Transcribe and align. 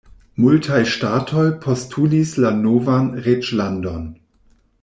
Multaj 0.43 0.79
ŝtatoj 0.93 1.43
postulis 1.67 2.33
la 2.47 2.53
novan 2.65 3.15
reĝlandon. 3.27 4.13